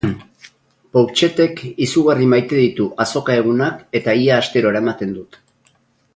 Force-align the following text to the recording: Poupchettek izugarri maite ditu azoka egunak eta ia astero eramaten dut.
Poupchettek 0.95 1.61
izugarri 1.87 2.29
maite 2.33 2.61
ditu 2.63 2.89
azoka 3.07 3.37
egunak 3.43 3.85
eta 4.01 4.17
ia 4.23 4.41
astero 4.47 4.73
eramaten 4.75 5.15
dut. 5.21 5.41